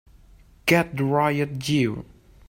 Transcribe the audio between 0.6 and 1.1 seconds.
Get the